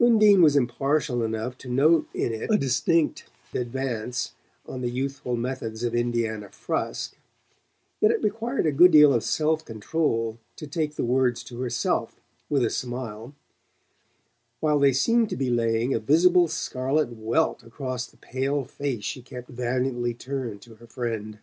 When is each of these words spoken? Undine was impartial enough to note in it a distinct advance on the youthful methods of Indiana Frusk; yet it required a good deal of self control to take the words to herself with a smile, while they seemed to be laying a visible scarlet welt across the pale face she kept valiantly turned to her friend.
Undine 0.00 0.42
was 0.42 0.56
impartial 0.56 1.22
enough 1.22 1.56
to 1.56 1.68
note 1.68 2.08
in 2.12 2.32
it 2.32 2.50
a 2.50 2.58
distinct 2.58 3.26
advance 3.54 4.32
on 4.66 4.80
the 4.80 4.90
youthful 4.90 5.36
methods 5.36 5.84
of 5.84 5.94
Indiana 5.94 6.48
Frusk; 6.48 7.16
yet 8.00 8.10
it 8.10 8.20
required 8.20 8.66
a 8.66 8.72
good 8.72 8.90
deal 8.90 9.14
of 9.14 9.22
self 9.22 9.64
control 9.64 10.36
to 10.56 10.66
take 10.66 10.96
the 10.96 11.04
words 11.04 11.44
to 11.44 11.60
herself 11.60 12.20
with 12.50 12.64
a 12.64 12.70
smile, 12.70 13.36
while 14.58 14.80
they 14.80 14.92
seemed 14.92 15.30
to 15.30 15.36
be 15.36 15.48
laying 15.48 15.94
a 15.94 16.00
visible 16.00 16.48
scarlet 16.48 17.10
welt 17.16 17.62
across 17.62 18.04
the 18.08 18.16
pale 18.16 18.64
face 18.64 19.04
she 19.04 19.22
kept 19.22 19.48
valiantly 19.48 20.12
turned 20.12 20.60
to 20.60 20.74
her 20.74 20.88
friend. 20.88 21.38